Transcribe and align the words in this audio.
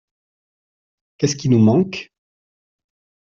Qu’est-ce 1.19 1.35
qui 1.35 1.47
nous 1.47 1.59
manque?… 1.61 2.09